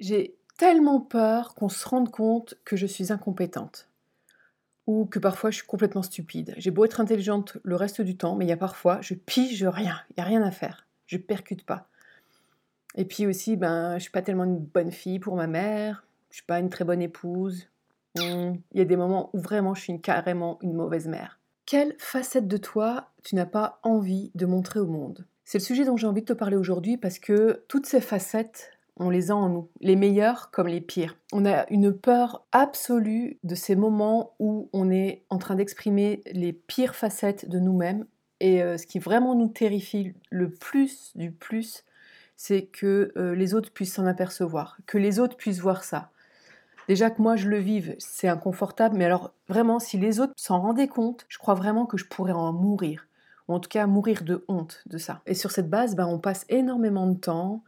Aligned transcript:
J'ai 0.00 0.34
tellement 0.58 1.00
peur 1.00 1.54
qu'on 1.54 1.68
se 1.68 1.86
rende 1.86 2.10
compte 2.10 2.54
que 2.64 2.76
je 2.76 2.86
suis 2.86 3.12
incompétente 3.12 3.88
ou 4.86 5.06
que 5.06 5.18
parfois 5.18 5.50
je 5.50 5.56
suis 5.56 5.66
complètement 5.66 6.02
stupide. 6.02 6.54
J'ai 6.56 6.70
beau 6.70 6.84
être 6.84 7.00
intelligente 7.00 7.58
le 7.62 7.76
reste 7.76 8.00
du 8.00 8.16
temps, 8.16 8.34
mais 8.34 8.44
il 8.44 8.48
y 8.48 8.52
a 8.52 8.56
parfois, 8.56 9.00
je 9.02 9.14
pige 9.14 9.62
rien, 9.64 10.00
il 10.10 10.14
n'y 10.18 10.22
a 10.22 10.26
rien 10.26 10.42
à 10.42 10.50
faire, 10.50 10.86
je 11.06 11.16
percute 11.16 11.64
pas. 11.64 11.86
Et 12.96 13.04
puis 13.04 13.26
aussi, 13.26 13.56
ben, 13.56 13.98
je 13.98 14.02
suis 14.02 14.10
pas 14.10 14.22
tellement 14.22 14.44
une 14.44 14.58
bonne 14.58 14.90
fille 14.90 15.20
pour 15.20 15.36
ma 15.36 15.46
mère, 15.46 16.04
je 16.30 16.36
suis 16.36 16.46
pas 16.46 16.58
une 16.58 16.70
très 16.70 16.84
bonne 16.84 17.02
épouse. 17.02 17.68
Hmm, 18.16 18.54
il 18.72 18.78
y 18.78 18.80
a 18.80 18.84
des 18.84 18.96
moments 18.96 19.30
où 19.32 19.38
vraiment 19.38 19.74
je 19.74 19.82
suis 19.82 20.00
carrément 20.00 20.58
une 20.62 20.72
mauvaise 20.72 21.06
mère. 21.06 21.38
Quelle 21.66 21.94
facette 21.98 22.48
de 22.48 22.56
toi 22.56 23.10
tu 23.22 23.36
n'as 23.36 23.46
pas 23.46 23.78
envie 23.82 24.32
de 24.34 24.46
montrer 24.46 24.80
au 24.80 24.86
monde? 24.86 25.26
C'est 25.44 25.58
le 25.58 25.64
sujet 25.64 25.84
dont 25.84 25.96
j'ai 25.96 26.06
envie 26.06 26.22
de 26.22 26.26
te 26.26 26.32
parler 26.32 26.56
aujourd'hui 26.56 26.96
parce 26.96 27.18
que 27.18 27.64
toutes 27.68 27.86
ces 27.86 28.00
facettes, 28.00 28.72
on 29.00 29.08
les 29.08 29.30
a 29.30 29.36
en 29.36 29.48
nous, 29.48 29.70
les 29.80 29.96
meilleurs 29.96 30.50
comme 30.50 30.68
les 30.68 30.82
pires. 30.82 31.16
On 31.32 31.46
a 31.46 31.66
une 31.70 31.92
peur 31.92 32.44
absolue 32.52 33.38
de 33.42 33.54
ces 33.54 33.74
moments 33.74 34.34
où 34.38 34.68
on 34.74 34.90
est 34.90 35.24
en 35.30 35.38
train 35.38 35.54
d'exprimer 35.54 36.22
les 36.30 36.52
pires 36.52 36.94
facettes 36.94 37.48
de 37.48 37.58
nous-mêmes. 37.58 38.04
Et 38.40 38.62
euh, 38.62 38.76
ce 38.76 38.86
qui 38.86 38.98
vraiment 38.98 39.34
nous 39.34 39.48
terrifie 39.48 40.12
le 40.30 40.50
plus 40.50 41.12
du 41.16 41.32
plus, 41.32 41.84
c'est 42.36 42.66
que 42.66 43.12
euh, 43.16 43.34
les 43.34 43.54
autres 43.54 43.72
puissent 43.72 43.94
s'en 43.94 44.06
apercevoir, 44.06 44.76
que 44.86 44.98
les 44.98 45.18
autres 45.18 45.36
puissent 45.36 45.60
voir 45.60 45.82
ça. 45.82 46.10
Déjà 46.86 47.08
que 47.08 47.22
moi 47.22 47.36
je 47.36 47.48
le 47.48 47.58
vive, 47.58 47.96
c'est 47.98 48.28
inconfortable, 48.28 48.98
mais 48.98 49.06
alors 49.06 49.32
vraiment, 49.48 49.78
si 49.78 49.96
les 49.96 50.20
autres 50.20 50.34
s'en 50.36 50.60
rendaient 50.60 50.88
compte, 50.88 51.24
je 51.28 51.38
crois 51.38 51.54
vraiment 51.54 51.86
que 51.86 51.96
je 51.96 52.04
pourrais 52.04 52.32
en 52.32 52.52
mourir, 52.52 53.06
ou 53.48 53.54
en 53.54 53.60
tout 53.60 53.68
cas 53.68 53.86
mourir 53.86 54.24
de 54.24 54.44
honte 54.48 54.82
de 54.86 54.98
ça. 54.98 55.22
Et 55.24 55.34
sur 55.34 55.52
cette 55.52 55.70
base, 55.70 55.96
ben, 55.96 56.06
on 56.06 56.18
passe 56.18 56.44
énormément 56.50 57.06
de 57.06 57.18
temps 57.18 57.62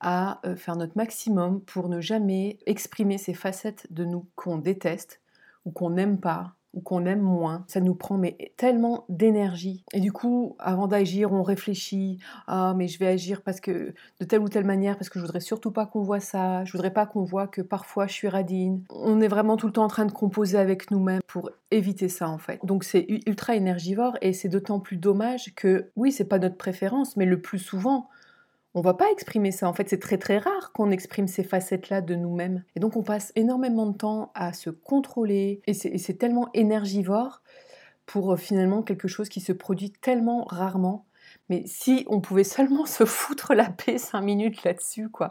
à 0.00 0.40
euh, 0.46 0.56
faire 0.56 0.76
notre 0.76 0.96
maximum 0.96 1.60
pour 1.60 1.88
ne 1.88 2.00
jamais 2.00 2.58
exprimer 2.66 3.18
ces 3.18 3.34
facettes 3.34 3.86
de 3.90 4.04
nous 4.04 4.26
qu'on 4.36 4.58
déteste 4.58 5.20
ou 5.64 5.70
qu'on 5.70 5.90
n'aime 5.90 6.18
pas 6.18 6.54
ou 6.74 6.80
qu'on 6.80 7.06
aime 7.06 7.20
moins. 7.20 7.64
Ça 7.66 7.80
nous 7.80 7.94
prend 7.94 8.18
mais 8.18 8.52
tellement 8.56 9.04
d'énergie. 9.08 9.84
Et 9.92 10.00
du 10.00 10.12
coup, 10.12 10.56
avant 10.58 10.86
d'agir, 10.86 11.32
on 11.32 11.42
réfléchit 11.42 12.18
ah 12.46 12.74
mais 12.76 12.88
je 12.88 12.98
vais 12.98 13.06
agir 13.06 13.42
parce 13.42 13.60
que 13.60 13.94
de 14.20 14.24
telle 14.24 14.40
ou 14.40 14.48
telle 14.48 14.64
manière 14.64 14.96
parce 14.96 15.08
que 15.08 15.18
je 15.18 15.24
voudrais 15.24 15.40
surtout 15.40 15.70
pas 15.70 15.86
qu'on 15.86 16.02
voit 16.02 16.20
ça, 16.20 16.64
je 16.64 16.72
voudrais 16.72 16.92
pas 16.92 17.06
qu'on 17.06 17.24
voit 17.24 17.46
que 17.46 17.62
parfois 17.62 18.06
je 18.06 18.12
suis 18.12 18.28
radine. 18.28 18.84
On 18.90 19.20
est 19.20 19.28
vraiment 19.28 19.56
tout 19.56 19.66
le 19.66 19.72
temps 19.72 19.84
en 19.84 19.88
train 19.88 20.06
de 20.06 20.12
composer 20.12 20.58
avec 20.58 20.90
nous-mêmes 20.90 21.22
pour 21.26 21.50
éviter 21.70 22.08
ça 22.08 22.28
en 22.28 22.38
fait. 22.38 22.60
Donc 22.64 22.84
c'est 22.84 23.06
ultra 23.26 23.56
énergivore 23.56 24.16
et 24.20 24.32
c'est 24.32 24.48
d'autant 24.48 24.78
plus 24.78 24.96
dommage 24.96 25.54
que 25.54 25.90
oui, 25.96 26.12
c'est 26.12 26.24
pas 26.24 26.38
notre 26.38 26.56
préférence 26.56 27.16
mais 27.16 27.26
le 27.26 27.40
plus 27.40 27.58
souvent 27.58 28.08
on 28.74 28.80
va 28.80 28.94
pas 28.94 29.10
exprimer 29.10 29.50
ça. 29.50 29.68
En 29.68 29.72
fait, 29.72 29.88
c'est 29.88 29.98
très 29.98 30.18
très 30.18 30.38
rare 30.38 30.72
qu'on 30.72 30.90
exprime 30.90 31.26
ces 31.26 31.42
facettes-là 31.42 32.00
de 32.00 32.14
nous-mêmes. 32.14 32.64
Et 32.76 32.80
donc, 32.80 32.96
on 32.96 33.02
passe 33.02 33.32
énormément 33.34 33.86
de 33.86 33.96
temps 33.96 34.30
à 34.34 34.52
se 34.52 34.70
contrôler. 34.70 35.62
Et 35.66 35.74
c'est 35.74 36.14
tellement 36.14 36.48
énergivore 36.54 37.42
pour 38.06 38.32
euh, 38.32 38.36
finalement 38.36 38.82
quelque 38.82 39.08
chose 39.08 39.28
qui 39.28 39.40
se 39.40 39.52
produit 39.52 39.90
tellement 39.90 40.44
rarement. 40.44 41.06
Mais 41.48 41.62
si 41.66 42.04
on 42.08 42.20
pouvait 42.20 42.44
seulement 42.44 42.86
se 42.86 43.04
foutre 43.04 43.54
la 43.54 43.70
paix 43.70 43.98
cinq 43.98 44.22
minutes 44.22 44.64
là-dessus, 44.64 45.08
quoi. 45.08 45.30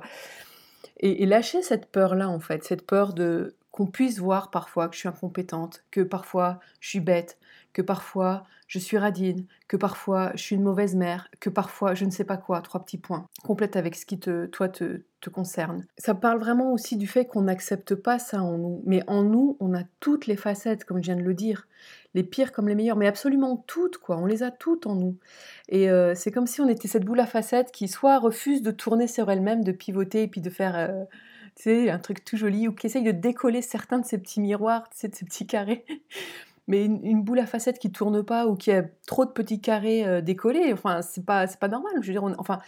Et, 0.99 1.23
et, 1.23 1.25
lâcher 1.27 1.61
cette 1.61 1.91
peur-là, 1.91 2.27
en 2.27 2.39
fait, 2.39 2.63
cette 2.63 2.85
peur 2.85 3.13
de 3.13 3.55
qu'on 3.69 3.85
puisse 3.85 4.17
voir 4.17 4.49
parfois 4.49 4.87
que 4.87 4.95
je 4.95 5.01
suis 5.01 5.07
incompétente, 5.07 5.83
que 5.91 6.01
parfois 6.01 6.59
je 6.79 6.89
suis 6.89 6.99
bête, 6.99 7.37
que 7.77 7.83
parfois 7.83 8.43
je 8.67 8.79
suis 8.79 8.97
radine, 8.97 9.45
que 9.67 9.77
parfois 9.77 10.31
je 10.33 10.41
suis 10.41 10.55
une 10.55 10.63
mauvaise 10.63 10.95
mère, 10.95 11.29
que 11.39 11.51
parfois 11.51 11.93
je 11.93 12.05
ne 12.05 12.09
sais 12.09 12.23
pas 12.23 12.35
quoi, 12.35 12.59
trois 12.61 12.83
petits 12.83 12.97
points, 12.97 13.27
complète 13.43 13.75
avec 13.75 13.93
ce 13.93 14.03
qui 14.07 14.17
te, 14.17 14.47
toi 14.47 14.67
te, 14.67 15.03
te 15.21 15.29
concerne. 15.29 15.85
Ça 15.99 16.15
parle 16.15 16.39
vraiment 16.39 16.73
aussi 16.73 16.97
du 16.97 17.05
fait 17.05 17.25
qu'on 17.25 17.43
n'accepte 17.43 17.93
pas 17.93 18.17
ça 18.17 18.41
en 18.41 18.57
nous, 18.57 18.81
mais 18.87 19.03
en 19.05 19.21
nous 19.21 19.57
on 19.59 19.75
a 19.75 19.83
toutes 19.99 20.25
les 20.25 20.35
facettes, 20.35 20.85
comme 20.85 20.97
je 20.97 21.03
viens 21.03 21.15
de 21.15 21.21
le 21.21 21.35
dire, 21.35 21.67
les 22.15 22.23
pires 22.23 22.51
comme 22.51 22.67
les 22.67 22.73
meilleures, 22.73 22.97
mais 22.97 23.05
absolument 23.05 23.63
toutes 23.67 23.99
quoi, 23.99 24.17
on 24.17 24.25
les 24.25 24.41
a 24.41 24.49
toutes 24.49 24.87
en 24.87 24.95
nous. 24.95 25.17
Et 25.69 25.91
euh, 25.91 26.15
c'est 26.15 26.31
comme 26.31 26.47
si 26.47 26.59
on 26.59 26.67
était 26.67 26.87
cette 26.87 27.05
boule 27.05 27.19
à 27.19 27.27
facettes 27.27 27.71
qui 27.71 27.87
soit 27.87 28.17
refuse 28.17 28.63
de 28.63 28.71
tourner 28.71 29.05
sur 29.05 29.29
elle-même, 29.29 29.63
de 29.63 29.71
pivoter 29.71 30.23
et 30.23 30.27
puis 30.27 30.41
de 30.41 30.49
faire... 30.49 30.75
Euh, 30.75 31.05
un 31.65 31.97
truc 31.97 32.23
tout 32.23 32.37
joli, 32.37 32.67
ou 32.67 32.71
qui 32.71 32.85
essaye 32.85 33.01
de 33.01 33.09
décoller 33.11 33.63
certains 33.63 33.97
de 33.97 34.05
ces 34.05 34.19
petits 34.19 34.41
miroirs, 34.41 34.83
de 34.83 35.09
ces 35.09 35.25
petits 35.25 35.47
carrés, 35.47 35.85
mais 36.67 36.83
une, 36.83 37.23
boule 37.23 37.39
à 37.39 37.45
facettes 37.45 37.79
qui 37.79 37.91
tourne 37.91 38.23
pas 38.23 38.45
ou 38.45 38.55
qui 38.55 38.71
a 38.71 38.83
trop 39.05 39.25
de 39.25 39.31
petits 39.31 39.61
carrés 39.61 40.05
euh, 40.05 40.21
décollés, 40.21 40.73
enfin 40.73 41.01
c'est 41.01 41.25
pas 41.25 41.47
c'est 41.47 41.59
pas 41.59 41.69
normal. 41.69 41.93
Je 42.01 42.07
veux 42.07 42.13
dire, 42.13 42.23
enfin 42.37 42.59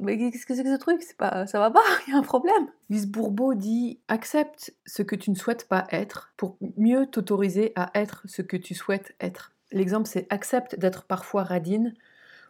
mais 0.00 0.16
qu'est-ce 0.16 0.46
que 0.46 0.54
c'est 0.54 0.64
que 0.64 0.72
ce 0.72 0.78
truc? 0.78 1.02
C'est 1.02 1.16
pas 1.16 1.46
ça 1.46 1.58
va 1.58 1.70
pas, 1.70 1.82
il 2.06 2.12
y 2.12 2.16
a 2.16 2.18
un 2.18 2.22
problème. 2.22 2.68
Lise 2.88 3.06
Bourbeau 3.06 3.54
dit 3.54 4.00
accepte 4.08 4.74
ce 4.86 5.02
que 5.02 5.16
tu 5.16 5.30
ne 5.30 5.36
souhaites 5.36 5.68
pas 5.68 5.86
être 5.90 6.32
pour 6.38 6.56
mieux 6.78 7.06
t'autoriser 7.06 7.72
à 7.76 7.90
être 7.94 8.22
ce 8.24 8.40
que 8.40 8.56
tu 8.56 8.74
souhaites 8.74 9.14
être. 9.20 9.52
L'exemple 9.70 10.08
c'est 10.08 10.26
accepte 10.32 10.78
d'être 10.78 11.04
parfois 11.04 11.44
radine 11.44 11.94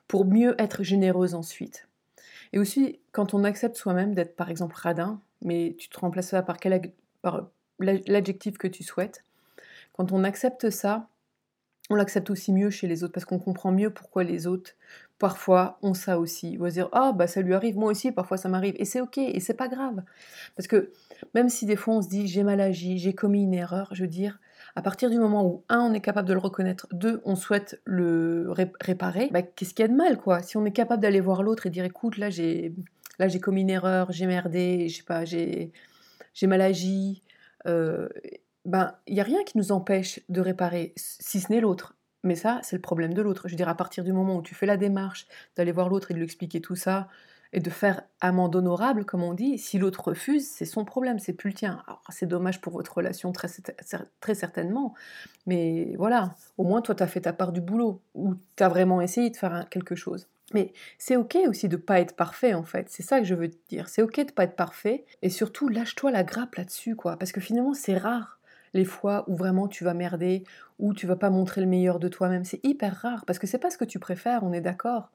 pour 0.07 0.25
mieux 0.25 0.55
être 0.59 0.85
généreuse 0.85 1.35
ensuite. 1.35 1.89
Et 2.53 2.61
aussi 2.61 3.01
quand 3.11 3.35
on 3.35 3.43
accepte 3.43 3.77
soi-même 3.77 4.15
d'être 4.15 4.37
par 4.37 4.51
exemple 4.51 4.77
radin, 4.79 5.21
mais 5.43 5.75
tu 5.79 5.89
te 5.89 5.99
remplaces 5.99 6.29
ça 6.29 6.43
par 6.43 6.59
quel 6.59 6.93
par 7.23 7.51
l'adjectif 7.81 8.57
que 8.57 8.69
tu 8.69 8.85
souhaites 8.85 9.25
quand 10.01 10.13
on 10.13 10.25
accepte 10.25 10.71
ça, 10.71 11.11
on 11.91 11.95
l'accepte 11.95 12.31
aussi 12.31 12.55
mieux 12.55 12.71
chez 12.71 12.87
les 12.87 13.05
autres 13.05 13.13
parce 13.13 13.27
qu'on 13.27 13.39
comprend 13.39 13.71
mieux 13.71 13.91
pourquoi 13.91 14.25
les 14.25 14.47
autres 14.47 14.71
parfois 15.19 15.79
ont 15.83 15.93
ça 15.93 16.19
aussi. 16.19 16.57
On 16.59 16.63
va 16.63 16.71
dire 16.71 16.89
ah 16.93 17.13
bah 17.13 17.27
ça 17.27 17.43
lui 17.43 17.53
arrive 17.53 17.77
moi 17.77 17.91
aussi 17.91 18.11
parfois 18.11 18.39
ça 18.39 18.49
m'arrive 18.49 18.73
et 18.79 18.87
c'est 18.87 19.03
ok 19.03 19.19
et 19.19 19.39
c'est 19.41 19.53
pas 19.53 19.69
grave. 19.69 20.03
Parce 20.57 20.69
que 20.69 20.91
même 21.35 21.51
si 21.51 21.67
des 21.67 21.77
fois 21.77 21.97
on 21.97 22.01
se 22.01 22.09
dit 22.09 22.29
j'ai 22.29 22.45
mal 22.45 22.63
agi 22.63 22.97
j'ai 22.97 23.13
commis 23.13 23.43
une 23.43 23.53
erreur 23.53 23.91
je 23.93 24.01
veux 24.01 24.09
dire 24.09 24.41
à 24.75 24.81
partir 24.81 25.11
du 25.11 25.19
moment 25.19 25.45
où 25.45 25.65
un 25.69 25.81
on 25.81 25.93
est 25.93 26.01
capable 26.01 26.29
de 26.29 26.33
le 26.33 26.39
reconnaître 26.39 26.87
deux 26.93 27.21
on 27.27 27.37
souhaite 27.37 27.83
le 27.85 28.51
réparer 28.81 29.29
bah, 29.31 29.43
qu'est-ce 29.43 29.75
qu'il 29.75 29.83
y 29.83 29.85
a 29.85 29.93
de 29.93 29.97
mal 29.97 30.17
quoi? 30.17 30.41
Si 30.41 30.57
on 30.57 30.65
est 30.65 30.73
capable 30.73 31.03
d'aller 31.03 31.21
voir 31.21 31.43
l'autre 31.43 31.67
et 31.67 31.71
dire 31.71 31.85
écoute 31.85 32.17
là 32.17 32.31
j'ai 32.31 32.75
là 33.19 33.29
j'ai 33.29 33.39
commis 33.39 33.61
une 33.61 33.69
erreur 33.69 34.13
j'ai 34.13 34.25
merdé 34.25 34.89
je 34.89 34.97
sais 34.97 35.03
pas 35.03 35.27
j'ai 35.27 35.73
j'ai 36.33 36.47
mal 36.47 36.63
agi 36.63 37.23
euh, 37.67 38.09
ben, 38.65 38.95
il 39.07 39.15
n'y 39.15 39.21
a 39.21 39.25
rien 39.25 39.43
qui 39.45 39.59
nous 39.59 39.73
empêche 39.73 40.21
de 40.29 40.41
réparer, 40.41 40.93
si 40.97 41.41
ce 41.41 41.53
n'est 41.53 41.61
l'autre. 41.61 41.97
Mais 42.23 42.35
ça, 42.35 42.61
c'est 42.63 42.77
le 42.77 42.83
problème 42.83 43.15
de 43.15 43.23
l'autre. 43.23 43.49
Je 43.49 43.53
veux 43.53 43.57
dire, 43.57 43.69
à 43.69 43.75
partir 43.75 44.05
du 44.05 44.13
moment 44.13 44.37
où 44.37 44.43
tu 44.43 44.55
fais 44.55 44.67
la 44.67 44.77
démarche 44.77 45.27
d'aller 45.57 45.73
voir 45.73 45.89
l'autre 45.89 46.11
et 46.11 46.15
de 46.15 46.19
lui 46.19 46.25
expliquer 46.25 46.61
tout 46.61 46.77
ça, 46.77 47.09
et 47.53 47.61
de 47.61 47.71
faire 47.71 48.03
amende 48.21 48.55
honorable, 48.55 49.05
comme 49.05 49.23
on 49.23 49.35
dit, 49.35 49.59
si 49.59 49.79
l'autre 49.79 50.09
refuse, 50.09 50.49
c'est 50.49 50.65
son 50.65 50.85
problème, 50.85 51.19
c'est 51.19 51.33
plus 51.33 51.51
le 51.51 51.55
tien. 51.55 51.83
Alors, 51.87 52.03
c'est 52.11 52.27
dommage 52.27 52.61
pour 52.61 52.73
votre 52.73 52.95
relation, 52.97 53.33
très, 53.33 53.49
très 54.21 54.35
certainement. 54.35 54.95
Mais 55.47 55.95
voilà, 55.97 56.35
au 56.59 56.65
moins, 56.65 56.81
toi, 56.81 56.95
tu 56.95 57.03
as 57.03 57.09
fait 57.09 57.23
ta 57.23 57.33
part 57.33 57.53
du 57.53 57.61
boulot, 57.61 58.03
ou 58.15 58.37
tu 58.57 58.63
as 58.63 58.69
vraiment 58.69 59.01
essayé 59.01 59.31
de 59.31 59.37
faire 59.37 59.69
quelque 59.69 59.97
chose. 59.97 60.29
Mais 60.53 60.73
c'est 60.99 61.17
ok 61.17 61.39
aussi 61.49 61.69
de 61.69 61.77
pas 61.77 62.01
être 62.01 62.17
parfait 62.17 62.55
en 62.55 62.65
fait, 62.65 62.89
c'est 62.91 63.05
ça 63.05 63.21
que 63.21 63.25
je 63.25 63.37
veux 63.37 63.49
te 63.49 63.69
dire. 63.69 63.89
C'est 63.89 64.03
ok 64.03 64.27
de 64.27 64.33
pas 64.33 64.43
être 64.43 64.57
parfait 64.57 65.05
et 65.23 65.31
surtout 65.31 65.69
lâche-toi 65.69 66.11
la 66.11 66.25
grappe 66.25 66.57
là-dessus 66.57 66.97
quoi, 66.97 67.17
parce 67.17 67.31
que 67.31 67.41
finalement 67.41 67.73
c'est 67.73 67.97
rare 67.97 68.40
les 68.75 68.85
fois 68.85 69.25
où 69.29 69.37
vraiment 69.37 69.69
tu 69.69 69.85
vas 69.85 69.95
merder, 69.95 70.45
où 70.79 70.95
tu 70.95 71.07
vas 71.07 71.17
pas 71.17 71.31
montrer 71.31 71.61
le 71.61 71.67
meilleur 71.67 71.99
de 71.99 72.09
toi-même. 72.09 72.45
C'est 72.45 72.65
hyper 72.65 72.95
rare 72.97 73.25
parce 73.27 73.39
que 73.39 73.47
c'est 73.47 73.59
pas 73.59 73.71
ce 73.71 73.79
que 73.79 73.85
tu 73.85 73.99
préfères, 73.99 74.43
on 74.43 74.53
est 74.53 74.61
d'accord. 74.61 75.11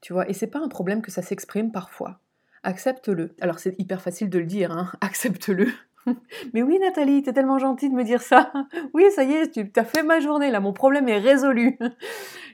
Tu 0.00 0.12
vois, 0.12 0.28
et 0.28 0.32
c'est 0.32 0.46
pas 0.46 0.60
un 0.60 0.68
problème 0.68 1.02
que 1.02 1.10
ça 1.10 1.22
s'exprime 1.22 1.72
parfois. 1.72 2.20
Accepte-le. 2.62 3.34
Alors 3.40 3.58
c'est 3.58 3.78
hyper 3.78 4.00
facile 4.00 4.30
de 4.30 4.38
le 4.38 4.46
dire, 4.46 4.72
hein. 4.72 4.90
accepte-le. 5.00 5.68
Mais 6.54 6.62
oui, 6.62 6.78
Nathalie, 6.78 7.22
t'es 7.22 7.32
tellement 7.32 7.58
gentille 7.58 7.90
de 7.90 7.94
me 7.94 8.04
dire 8.04 8.22
ça. 8.22 8.52
Oui, 8.94 9.04
ça 9.14 9.24
y 9.24 9.32
est, 9.32 9.50
tu 9.50 9.80
as 9.80 9.84
fait 9.84 10.02
ma 10.02 10.20
journée, 10.20 10.50
là, 10.50 10.60
mon 10.60 10.72
problème 10.72 11.08
est 11.08 11.18
résolu. 11.18 11.78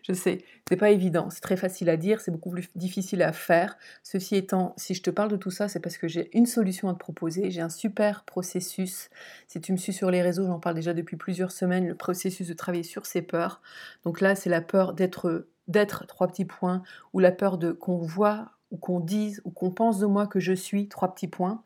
Je 0.06 0.12
sais, 0.12 0.44
c'est 0.68 0.76
pas 0.76 0.90
évident, 0.90 1.30
c'est 1.30 1.40
très 1.40 1.56
facile 1.56 1.88
à 1.90 1.96
dire, 1.96 2.20
c'est 2.20 2.30
beaucoup 2.30 2.50
plus 2.50 2.68
difficile 2.76 3.22
à 3.22 3.32
faire. 3.32 3.76
Ceci 4.04 4.36
étant, 4.36 4.72
si 4.76 4.94
je 4.94 5.02
te 5.02 5.10
parle 5.10 5.30
de 5.30 5.36
tout 5.36 5.50
ça, 5.50 5.66
c'est 5.66 5.80
parce 5.80 5.98
que 5.98 6.06
j'ai 6.06 6.30
une 6.36 6.46
solution 6.46 6.88
à 6.88 6.92
te 6.92 6.98
proposer, 6.98 7.50
j'ai 7.50 7.60
un 7.60 7.68
super 7.68 8.24
processus. 8.24 9.10
Si 9.48 9.60
tu 9.60 9.72
me 9.72 9.76
suis 9.76 9.92
sur 9.92 10.12
les 10.12 10.22
réseaux, 10.22 10.46
j'en 10.46 10.60
parle 10.60 10.76
déjà 10.76 10.94
depuis 10.94 11.16
plusieurs 11.16 11.50
semaines, 11.50 11.88
le 11.88 11.96
processus 11.96 12.46
de 12.46 12.54
travailler 12.54 12.84
sur 12.84 13.04
ses 13.04 13.20
peurs. 13.20 13.60
Donc 14.04 14.20
là, 14.20 14.36
c'est 14.36 14.50
la 14.50 14.60
peur 14.60 14.92
d'être 14.92 15.48
d'être 15.66 16.06
trois 16.06 16.28
petits 16.28 16.44
points 16.44 16.84
ou 17.12 17.18
la 17.18 17.32
peur 17.32 17.58
de 17.58 17.72
qu'on 17.72 17.96
voit 17.96 18.52
ou 18.70 18.76
qu'on 18.76 19.00
dise 19.00 19.42
ou 19.44 19.50
qu'on 19.50 19.72
pense 19.72 19.98
de 19.98 20.06
moi 20.06 20.28
que 20.28 20.38
je 20.38 20.52
suis 20.52 20.88
trois 20.88 21.12
petits 21.12 21.26
points. 21.26 21.64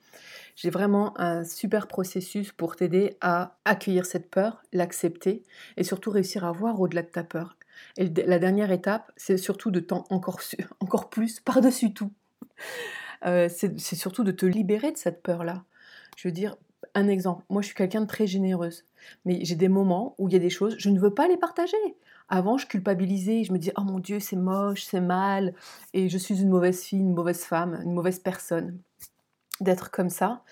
J'ai 0.57 0.71
vraiment 0.71 1.19
un 1.21 1.45
super 1.45 1.87
processus 1.89 2.53
pour 2.53 2.77
t'aider 2.77 3.19
à 3.21 3.59
accueillir 3.67 4.07
cette 4.07 4.31
peur, 4.31 4.63
l'accepter 4.73 5.43
et 5.77 5.85
surtout 5.85 6.11
réussir 6.11 6.47
à 6.47 6.53
voir 6.53 6.81
au-delà 6.81 7.03
de 7.03 7.09
ta 7.09 7.25
peur. 7.25 7.57
Et 7.97 8.09
la 8.09 8.38
dernière 8.38 8.71
étape, 8.71 9.12
c'est 9.17 9.37
surtout 9.37 9.71
de 9.71 9.81
t'en 9.81 10.05
encore, 10.11 10.41
encore 10.81 11.11
plus 11.11 11.41
par-dessus 11.41 11.93
tout. 11.93 12.12
Euh, 13.27 13.49
c'est 13.50 13.79
surtout 13.97 14.25
de 14.25 14.32
te 14.32 14.47
libérer 14.47 14.93
de 14.93 14.97
cette 14.97 15.23
peur-là. 15.23 15.65
Je 16.17 16.29
veux 16.29 16.32
dire, 16.32 16.56
un 16.94 17.09
exemple, 17.09 17.44
moi 17.50 17.62
je 17.62 17.67
suis 17.67 17.75
quelqu'un 17.75 18.00
de 18.03 18.06
très 18.06 18.27
généreuse, 18.27 18.85
mais 19.25 19.44
j'ai 19.44 19.56
des 19.56 19.69
moments 19.69 20.15
où 20.19 20.29
il 20.29 20.32
y 20.32 20.37
a 20.37 20.41
des 20.41 20.50
choses, 20.50 20.75
je 20.79 20.91
ne 20.91 20.99
veux 20.99 21.15
pas 21.15 21.29
les 21.29 21.37
partager. 21.37 21.77
Avant, 22.29 22.59
je 22.59 22.67
culpabilisais, 22.67 23.44
je 23.44 23.53
me 23.53 23.59
disais, 23.59 23.73
oh 23.77 23.83
mon 23.83 23.99
Dieu, 23.99 24.21
c'est 24.21 24.37
moche, 24.37 24.85
c'est 24.85 25.00
mal, 25.00 25.55
et 25.94 26.09
je 26.09 26.17
suis 26.19 26.41
une 26.41 26.49
mauvaise 26.49 26.83
fille, 26.83 27.00
une 27.00 27.15
mauvaise 27.15 27.43
femme, 27.44 27.81
une 27.85 27.93
mauvaise 27.93 28.21
personne. 28.21 28.79
d'être 29.61 29.91
comme 29.91 30.11
ça. 30.11 30.43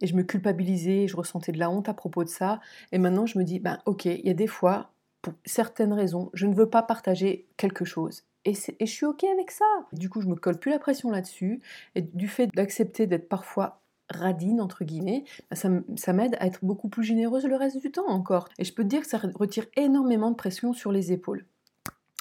Et 0.00 0.06
je 0.06 0.16
me 0.16 0.22
culpabilisais, 0.22 1.08
je 1.08 1.16
ressentais 1.16 1.52
de 1.52 1.58
la 1.58 1.70
honte 1.70 1.88
à 1.88 1.94
propos 1.94 2.24
de 2.24 2.28
ça. 2.30 2.60
Et 2.92 2.98
maintenant, 2.98 3.26
je 3.26 3.38
me 3.38 3.44
dis, 3.44 3.60
ben 3.60 3.78
ok, 3.86 4.06
il 4.06 4.26
y 4.26 4.30
a 4.30 4.34
des 4.34 4.46
fois, 4.46 4.93
pour 5.24 5.34
certaines 5.46 5.94
raisons, 5.94 6.30
je 6.34 6.46
ne 6.46 6.54
veux 6.54 6.68
pas 6.68 6.82
partager 6.82 7.46
quelque 7.56 7.86
chose. 7.86 8.24
Et, 8.44 8.52
je 8.52 8.84
suis 8.84 9.06
ok 9.06 9.24
avec 9.24 9.50
ça. 9.50 9.64
Du 9.92 10.10
coup, 10.10 10.20
je 10.20 10.28
me 10.28 10.34
colle 10.34 10.58
plus 10.58 10.70
la 10.70 10.78
pression 10.78 11.10
là-dessus. 11.10 11.62
Et 11.94 12.02
du 12.02 12.28
fait 12.28 12.48
d'accepter 12.54 13.06
d'être 13.06 13.26
parfois 13.26 13.80
radine, 14.10 14.60
entre 14.60 14.84
guillemets, 14.84 15.24
ça, 15.52 15.70
ça 15.96 16.12
m'aide 16.12 16.36
à 16.40 16.46
être 16.46 16.62
beaucoup 16.62 16.90
plus 16.90 17.04
généreuse 17.04 17.46
le 17.46 17.56
reste 17.56 17.78
du 17.78 17.90
temps 17.90 18.06
encore. 18.06 18.50
Et 18.58 18.64
je 18.64 18.74
peux 18.74 18.82
te 18.82 18.88
dire 18.88 19.00
que 19.00 19.08
ça 19.08 19.18
retire 19.34 19.64
énormément 19.76 20.30
de 20.30 20.36
pression 20.36 20.74
sur 20.74 20.92
les 20.92 21.10
épaules. 21.10 21.46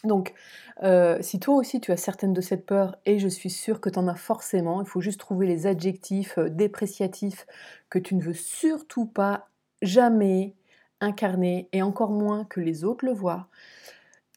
Donc, 0.06 0.34
euh, 0.82 1.18
si 1.20 1.42
toi 1.42 1.56
aussi 1.56 1.82
tu 1.82 1.92
as 1.92 1.98
certaines 1.98 2.34
de 2.34 2.42
cette 2.42 2.66
peur, 2.66 2.96
et 3.06 3.20
je 3.20 3.28
suis 3.28 3.50
sûre 3.50 3.82
que 3.82 3.90
tu 3.90 4.00
en 4.00 4.08
as 4.08 4.16
forcément, 4.16 4.82
il 4.82 4.88
faut 4.88 5.02
juste 5.02 5.20
trouver 5.20 5.46
les 5.46 5.68
adjectifs 5.68 6.38
euh, 6.38 6.50
dépréciatifs 6.50 7.46
que 7.90 8.00
tu 8.00 8.16
ne 8.16 8.22
veux 8.22 8.34
surtout 8.34 9.06
pas 9.06 9.50
jamais 9.82 10.56
incarner, 11.04 11.70
et 11.72 11.82
encore 11.82 12.12
moins 12.12 12.46
que 12.46 12.60
les 12.60 12.84
autres 12.84 13.06
le 13.06 13.14
voient. 13.14 13.48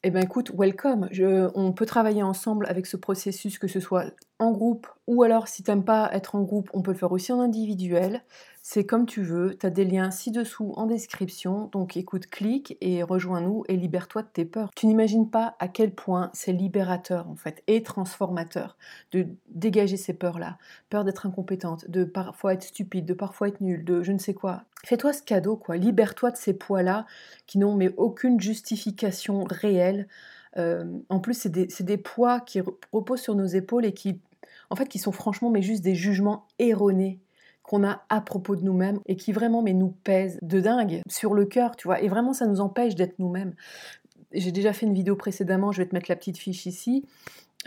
Eh 0.03 0.11
bien 0.11 0.21
écoute, 0.21 0.51
welcome. 0.57 1.09
on 1.55 1.73
peut 1.73 1.85
travailler 1.85 2.23
ensemble 2.23 2.67
avec 2.67 2.85
ce 2.85 2.97
processus, 2.97 3.57
que 3.57 3.67
ce 3.67 3.79
soit 3.79 4.13
en 4.39 4.51
groupe 4.51 4.87
ou 5.07 5.23
alors 5.23 5.47
si 5.47 5.63
t'aimes 5.63 5.85
pas 5.85 6.09
être 6.13 6.35
en 6.35 6.41
groupe, 6.41 6.69
on 6.73 6.81
peut 6.81 6.91
le 6.91 6.97
faire 6.97 7.11
aussi 7.11 7.31
en 7.31 7.39
individuel. 7.39 8.23
C'est 8.61 8.85
comme 8.85 9.05
tu 9.05 9.23
veux, 9.23 9.57
tu 9.57 9.65
as 9.65 9.69
des 9.69 9.85
liens 9.85 10.11
ci-dessous 10.11 10.73
en 10.75 10.87
description, 10.87 11.69
donc 11.71 11.95
écoute, 11.95 12.27
clique 12.27 12.77
et 12.81 13.01
rejoins-nous 13.01 13.63
et 13.69 13.77
libère-toi 13.77 14.23
de 14.23 14.27
tes 14.27 14.43
peurs. 14.43 14.71
Tu 14.75 14.87
n'imagines 14.87 15.29
pas 15.29 15.55
à 15.59 15.69
quel 15.69 15.95
point 15.95 16.29
c'est 16.33 16.51
libérateur 16.51 17.29
en 17.29 17.37
fait 17.37 17.63
et 17.67 17.81
transformateur 17.81 18.77
de 19.13 19.27
dégager 19.47 19.95
ces 19.95 20.13
peurs-là. 20.13 20.57
Peur 20.89 21.05
d'être 21.05 21.25
incompétente, 21.25 21.89
de 21.89 22.03
parfois 22.03 22.53
être 22.53 22.63
stupide, 22.63 23.05
de 23.05 23.13
parfois 23.13 23.47
être 23.47 23.61
nulle, 23.61 23.85
de 23.85 24.03
je 24.03 24.11
ne 24.11 24.19
sais 24.19 24.33
quoi. 24.33 24.63
Fais-toi 24.83 25.13
ce 25.13 25.23
cadeau 25.23 25.55
quoi, 25.55 25.77
libère-toi 25.77 26.31
de 26.31 26.37
ces 26.37 26.53
poids-là 26.53 27.05
qui 27.45 27.59
n'ont 27.59 27.75
mais 27.75 27.93
aucune 27.95 28.41
justification 28.41 29.45
réelle. 29.49 30.09
Euh, 30.57 30.85
en 31.09 31.19
plus, 31.19 31.35
c'est 31.35 31.49
des, 31.49 31.67
des, 31.67 31.97
poids 31.97 32.39
qui 32.39 32.61
reposent 32.91 33.21
sur 33.21 33.35
nos 33.35 33.45
épaules 33.45 33.85
et 33.85 33.93
qui, 33.93 34.19
en 34.69 34.75
fait, 34.75 34.87
qui 34.87 34.99
sont 34.99 35.11
franchement 35.11 35.49
mais 35.49 35.61
juste 35.61 35.83
des 35.83 35.95
jugements 35.95 36.45
erronés 36.59 37.19
qu'on 37.63 37.83
a 37.83 38.05
à 38.09 38.21
propos 38.21 38.55
de 38.55 38.63
nous-mêmes 38.63 38.99
et 39.05 39.17
qui 39.17 39.33
vraiment 39.33 39.61
mais 39.61 39.73
nous 39.73 39.89
pèsent 39.89 40.39
de 40.41 40.59
dingue 40.59 41.01
sur 41.09 41.33
le 41.33 41.45
cœur, 41.45 41.75
tu 41.75 41.87
vois. 41.87 42.01
Et 42.01 42.07
vraiment, 42.07 42.33
ça 42.33 42.47
nous 42.47 42.61
empêche 42.61 42.95
d'être 42.95 43.19
nous-mêmes. 43.19 43.53
J'ai 44.31 44.51
déjà 44.51 44.73
fait 44.73 44.85
une 44.85 44.93
vidéo 44.93 45.15
précédemment, 45.15 45.71
je 45.71 45.81
vais 45.81 45.87
te 45.87 45.93
mettre 45.93 46.09
la 46.09 46.15
petite 46.15 46.37
fiche 46.37 46.65
ici, 46.65 47.05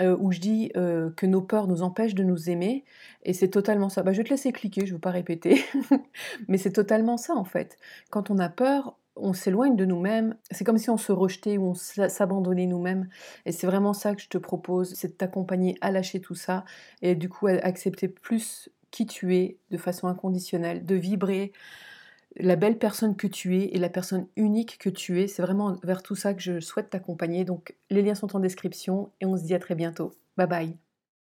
euh, 0.01 0.17
où 0.19 0.33
je 0.33 0.41
dis 0.41 0.73
euh, 0.77 1.11
que 1.11 1.27
nos 1.27 1.43
peurs 1.43 1.67
nous 1.67 1.83
empêchent 1.83 2.15
de 2.15 2.25
nous 2.25 2.49
aimer. 2.49 2.85
Et 3.25 3.35
c'est 3.35 3.49
totalement 3.49 3.89
ça. 3.89 4.03
Bah, 4.03 4.13
je 4.13 4.19
vais 4.19 4.25
te 4.25 4.31
laisser 4.31 4.53
cliquer, 4.53 4.83
je 4.83 4.93
ne 4.93 4.97
veux 4.97 5.01
pas 5.01 5.11
répéter. 5.11 5.63
Mais 6.49 6.57
c'est 6.57 6.73
totalement 6.73 7.17
ça, 7.17 7.35
en 7.35 7.45
fait. 7.45 7.79
Quand 8.11 8.31
on 8.31 8.39
a 8.39 8.49
peur, 8.49 8.97
on 9.23 9.33
s'éloigne 9.33 9.77
de 9.77 9.85
nous-mêmes. 9.85 10.37
C'est 10.51 10.65
comme 10.65 10.79
si 10.79 10.91
on 10.91 10.97
se 10.97 11.13
rejetait 11.13 11.59
ou 11.59 11.69
on 11.71 11.75
s'abandonnait 11.75 12.67
nous-mêmes. 12.67 13.09
Et 13.47 13.53
c'est 13.53 13.67
vraiment 13.67 13.93
ça 13.93 14.15
que 14.15 14.23
je 14.23 14.29
te 14.29 14.39
propose, 14.39 14.95
c'est 14.95 15.09
de 15.09 15.13
t'accompagner 15.13 15.77
à 15.81 15.91
lâcher 15.91 16.21
tout 16.21 16.35
ça 16.35 16.65
et 17.03 17.15
du 17.15 17.29
coup 17.29 17.47
à 17.47 17.53
accepter 17.53 18.09
plus 18.09 18.71
qui 18.91 19.07
tu 19.07 19.37
es 19.37 19.59
de 19.71 19.79
façon 19.79 20.09
inconditionnelle, 20.09 20.85
de 20.85 20.95
vibrer 20.95 21.53
la 22.37 22.57
belle 22.57 22.79
personne 22.79 23.17
que 23.17 23.27
tu 23.27 23.57
es 23.59 23.75
et 23.75 23.79
la 23.79 23.89
personne 23.89 24.27
unique 24.37 24.79
que 24.79 24.91
tu 24.91 25.21
es. 25.21 25.27
C'est 25.27 25.43
vraiment 25.43 25.77
vers 25.83 26.03
tout 26.03 26.15
ça 26.15 26.35
que 26.35 26.41
je 26.41 26.61
souhaite 26.61 26.91
t'accompagner. 26.91 27.45
Donc 27.45 27.75
les 27.91 28.03
liens 28.03 28.15
sont 28.15 28.37
en 28.37 28.41
description 28.41 29.11
et 29.21 29.27
on 29.27 29.37
se 29.37 29.45
dit 29.45 29.55
à 29.55 29.59
très 29.59 29.75
bientôt. 29.75 30.13
Bye 30.37 30.47
bye. 30.47 30.90